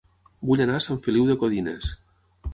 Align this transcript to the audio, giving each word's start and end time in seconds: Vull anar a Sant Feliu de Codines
Vull 0.51 0.63
anar 0.65 0.79
a 0.79 0.83
Sant 0.87 1.03
Feliu 1.09 1.29
de 1.29 1.37
Codines 1.45 1.93